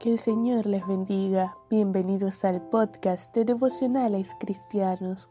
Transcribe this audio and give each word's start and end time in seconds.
Que 0.00 0.12
el 0.12 0.18
Señor 0.18 0.64
les 0.64 0.86
bendiga. 0.86 1.58
Bienvenidos 1.68 2.46
al 2.46 2.62
podcast 2.62 3.34
de 3.34 3.44
devocionales 3.44 4.34
cristianos. 4.40 5.28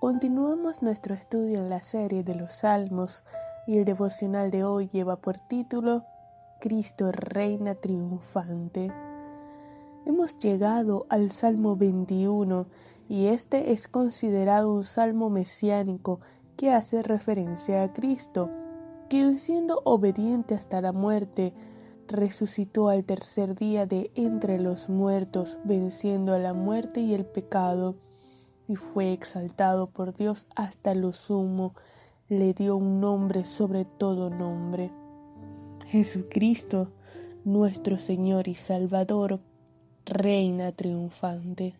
Continuamos 0.00 0.82
nuestro 0.82 1.14
estudio 1.14 1.58
en 1.58 1.70
la 1.70 1.80
serie 1.84 2.24
de 2.24 2.34
los 2.34 2.52
Salmos 2.54 3.22
y 3.68 3.78
el 3.78 3.84
devocional 3.84 4.50
de 4.50 4.64
hoy 4.64 4.88
lleva 4.88 5.14
por 5.14 5.38
título 5.38 6.02
Cristo 6.60 7.12
Reina 7.12 7.76
Triunfante. 7.76 8.92
Hemos 10.04 10.36
llegado 10.40 11.06
al 11.08 11.30
Salmo 11.30 11.76
21 11.76 12.66
y 13.08 13.28
este 13.28 13.70
es 13.70 13.86
considerado 13.86 14.74
un 14.74 14.82
salmo 14.82 15.30
mesiánico 15.30 16.18
que 16.56 16.72
hace 16.72 17.04
referencia 17.04 17.84
a 17.84 17.92
Cristo, 17.92 18.50
quien 19.08 19.38
siendo 19.38 19.80
obediente 19.84 20.56
hasta 20.56 20.80
la 20.80 20.90
muerte, 20.90 21.54
resucitó 22.10 22.88
al 22.88 23.04
tercer 23.04 23.54
día 23.54 23.86
de 23.86 24.10
entre 24.14 24.58
los 24.58 24.88
muertos, 24.88 25.58
venciendo 25.64 26.34
a 26.34 26.38
la 26.38 26.52
muerte 26.52 27.00
y 27.00 27.14
el 27.14 27.24
pecado, 27.24 27.96
y 28.68 28.76
fue 28.76 29.12
exaltado 29.12 29.88
por 29.88 30.14
Dios 30.14 30.46
hasta 30.54 30.94
lo 30.94 31.12
sumo, 31.12 31.74
le 32.28 32.54
dio 32.54 32.76
un 32.76 33.00
nombre 33.00 33.44
sobre 33.44 33.84
todo 33.84 34.30
nombre. 34.30 34.92
Jesucristo, 35.86 36.92
nuestro 37.44 37.98
Señor 37.98 38.46
y 38.46 38.54
Salvador, 38.54 39.40
reina 40.04 40.72
triunfante. 40.72 41.74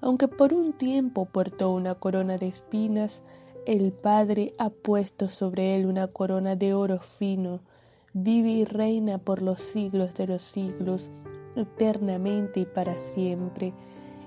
Aunque 0.00 0.28
por 0.28 0.52
un 0.52 0.72
tiempo 0.74 1.24
portó 1.24 1.70
una 1.72 1.94
corona 1.94 2.38
de 2.38 2.48
espinas, 2.48 3.22
el 3.66 3.92
Padre 3.92 4.54
ha 4.58 4.70
puesto 4.70 5.28
sobre 5.28 5.74
él 5.74 5.86
una 5.86 6.08
corona 6.08 6.54
de 6.56 6.74
oro 6.74 7.00
fino, 7.00 7.60
vive 8.14 8.50
y 8.50 8.64
reina 8.64 9.18
por 9.18 9.42
los 9.42 9.60
siglos 9.60 10.14
de 10.14 10.28
los 10.28 10.44
siglos, 10.44 11.10
eternamente 11.56 12.60
y 12.60 12.64
para 12.64 12.96
siempre. 12.96 13.74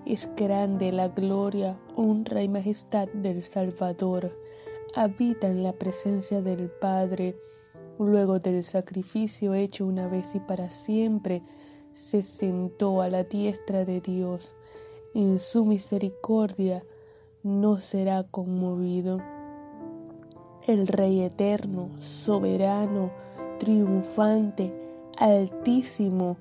Es 0.05 0.29
grande 0.35 0.91
la 0.91 1.07
gloria, 1.07 1.79
honra 1.95 2.43
y 2.43 2.49
majestad 2.49 3.07
del 3.13 3.43
Salvador. 3.43 4.37
Habita 4.93 5.47
en 5.47 5.63
la 5.63 5.73
presencia 5.73 6.41
del 6.41 6.69
Padre. 6.69 7.37
Luego 7.97 8.39
del 8.39 8.63
sacrificio 8.63 9.53
hecho 9.53 9.85
una 9.85 10.07
vez 10.07 10.35
y 10.35 10.39
para 10.39 10.69
siempre, 10.69 11.41
se 11.93 12.23
sentó 12.23 13.01
a 13.01 13.09
la 13.09 13.23
diestra 13.23 13.85
de 13.85 14.01
Dios. 14.01 14.53
En 15.13 15.39
su 15.39 15.65
misericordia 15.65 16.83
no 17.41 17.77
será 17.77 18.23
conmovido. 18.23 19.19
El 20.67 20.87
Rey 20.87 21.21
eterno, 21.21 21.89
soberano, 21.99 23.11
triunfante, 23.59 24.73
altísimo, 25.17 26.37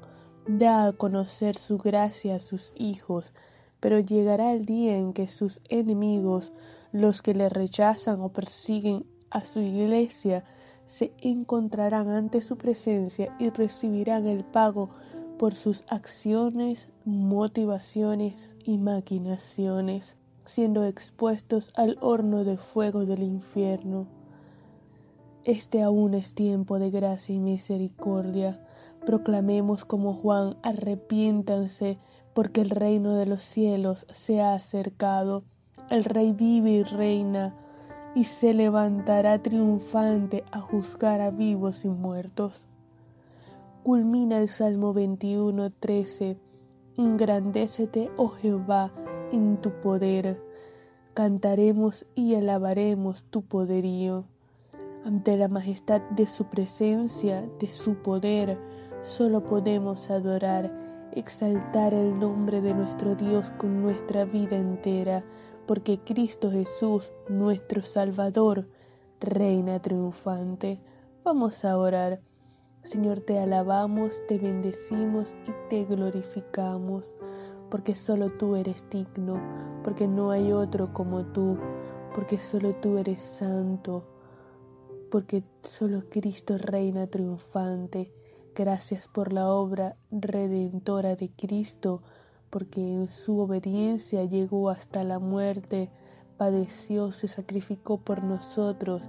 da 0.47 0.87
a 0.87 0.93
conocer 0.93 1.57
su 1.57 1.79
gracia 1.79 2.37
a 2.37 2.39
sus 2.39 2.73
hijos, 2.77 3.33
pero 3.81 3.99
llegará 4.01 4.53
el 4.53 4.65
día 4.65 4.97
en 4.97 5.13
que 5.13 5.29
sus 5.29 5.61
enemigos, 5.69 6.53
los 6.93 7.23
que 7.23 7.35
le 7.35 7.49
rechazan 7.49 8.21
o 8.21 8.31
persiguen 8.31 9.07
a 9.31 9.45
su 9.45 9.61
iglesia, 9.61 10.45
se 10.87 11.13
encontrarán 11.21 12.11
ante 12.11 12.43
su 12.43 12.57
presencia 12.57 13.35
y 13.39 13.51
recibirán 13.51 14.27
el 14.27 14.45
pago 14.45 14.91
por 15.39 15.55
sus 15.55 15.85
acciones, 15.89 16.89
motivaciones 17.05 18.57
y 18.65 18.79
maquinaciones, 18.79 20.17
siendo 20.45 20.85
expuestos 20.85 21.71
al 21.75 21.99
horno 22.01 22.45
de 22.45 22.57
fuego 22.57 23.05
del 23.05 23.23
infierno. 23.23 24.16
Este 25.47 25.81
aún 25.81 26.15
es 26.15 26.35
tiempo 26.35 26.81
de 26.81 26.91
gracia 26.91 27.33
y 27.33 27.39
misericordia. 27.39 28.61
Proclamemos 29.07 29.85
como 29.85 30.13
Juan, 30.13 30.57
arrepiéntanse, 30.65 32.01
porque 32.35 32.63
el 32.63 32.71
reino 32.71 33.15
de 33.15 33.27
los 33.27 33.45
cielos 33.45 34.07
se 34.11 34.41
ha 34.41 34.55
acercado. 34.55 35.45
El 35.89 36.03
rey 36.03 36.33
vive 36.33 36.73
y 36.73 36.83
reina, 36.83 37.55
y 38.17 38.25
se 38.25 38.55
levantará 38.55 39.41
triunfante 39.41 40.43
a 40.51 40.59
juzgar 40.59 41.21
a 41.21 41.31
vivos 41.31 41.85
y 41.85 41.89
muertos. 41.91 42.65
Culmina 43.85 44.39
el 44.39 44.49
Salmo 44.49 44.93
21, 44.95 45.71
13. 45.71 46.41
Engrandécete, 46.97 48.11
oh 48.17 48.31
Jehová, 48.31 48.91
en 49.31 49.59
tu 49.59 49.71
poder. 49.81 50.43
Cantaremos 51.15 52.05
y 52.17 52.35
alabaremos 52.35 53.23
tu 53.31 53.43
poderío. 53.43 54.25
Ante 55.07 55.37
la 55.37 55.47
majestad 55.47 56.01
de 56.11 56.27
su 56.27 56.47
presencia, 56.47 57.49
de 57.61 57.69
su 57.69 57.95
poder, 57.95 58.59
solo 59.05 59.45
podemos 59.45 60.11
adorar, 60.11 60.77
exaltar 61.13 61.95
el 61.95 62.19
nombre 62.19 62.61
de 62.61 62.75
nuestro 62.75 63.15
Dios 63.15 63.53
con 63.53 63.83
nuestra 63.83 64.25
vida 64.25 64.57
entera, 64.57 65.23
porque 65.65 66.01
Cristo 66.01 66.51
Jesús, 66.51 67.09
nuestro 67.29 67.83
Salvador, 67.83 68.69
reina 69.21 69.81
triunfante. 69.81 70.81
Vamos 71.23 71.65
a 71.65 71.79
orar. 71.79 72.21
Señor, 72.83 73.21
te 73.21 73.39
alabamos, 73.39 74.21
te 74.27 74.39
bendecimos 74.39 75.37
y 75.47 75.53
te 75.71 75.85
glorificamos, 75.85 77.15
porque 77.71 77.95
solo 77.95 78.31
tú 78.31 78.57
eres 78.57 78.85
digno, 78.91 79.41
porque 79.85 80.09
no 80.09 80.33
hay 80.33 80.51
otro 80.51 80.93
como 80.93 81.27
tú, 81.27 81.59
porque 82.13 82.39
solo 82.39 82.75
tú 82.75 82.99
eres 82.99 83.21
santo 83.21 84.16
porque 85.11 85.43
solo 85.63 86.05
Cristo 86.09 86.59
reina 86.59 87.07
triunfante. 87.07 88.13
Gracias 88.55 89.09
por 89.09 89.33
la 89.33 89.49
obra 89.49 89.97
redentora 90.11 91.15
de 91.17 91.31
Cristo, 91.31 92.03
porque 92.51 92.81
en 92.81 93.11
su 93.11 93.39
obediencia 93.39 94.25
llegó 94.25 94.71
hasta 94.71 95.05
la 95.05 95.19
muerte, 95.19 95.91
padeció, 96.37 97.13
se 97.13 97.29
sacrificó 97.29 97.99
por 97.99 98.23
nosotros 98.23 99.03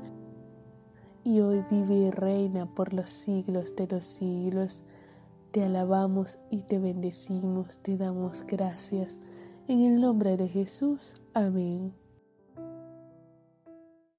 y 1.27 1.41
hoy 1.41 1.61
vive 1.69 1.95
y 1.95 2.09
reina 2.09 2.73
por 2.73 2.93
los 2.93 3.09
siglos 3.09 3.75
de 3.75 3.85
los 3.87 4.05
siglos. 4.05 4.81
Te 5.51 5.61
alabamos 5.61 6.37
y 6.49 6.61
te 6.61 6.79
bendecimos, 6.79 7.79
te 7.79 7.97
damos 7.97 8.43
gracias. 8.47 9.19
En 9.67 9.81
el 9.81 9.99
nombre 9.99 10.37
de 10.37 10.47
Jesús. 10.47 11.21
Amén. 11.33 12.06